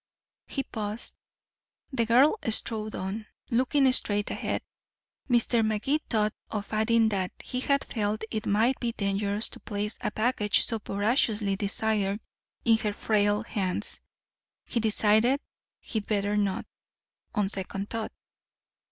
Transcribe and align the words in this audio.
He 0.47 0.63
paused. 0.63 1.19
The 1.93 2.07
girl 2.07 2.39
strode 2.49 2.95
on, 2.95 3.27
looking 3.51 3.91
straight 3.91 4.31
ahead. 4.31 4.63
Mr. 5.29 5.63
Magee 5.63 5.99
thought 6.09 6.33
of 6.49 6.73
adding 6.73 7.09
that 7.09 7.31
he 7.43 7.59
had 7.59 7.83
felt 7.85 8.23
it 8.31 8.47
might 8.47 8.79
be 8.79 8.93
dangerous 8.93 9.47
to 9.49 9.59
place 9.59 9.99
a 10.01 10.09
package 10.09 10.65
so 10.65 10.79
voraciously 10.83 11.55
desired 11.55 12.19
in 12.65 12.77
her 12.79 12.93
frail 12.93 13.43
hands. 13.43 14.01
He 14.65 14.79
decided 14.79 15.39
he'd 15.81 16.07
better 16.07 16.35
not, 16.35 16.65
on 17.35 17.47
second 17.49 17.91
thought. 17.91 18.11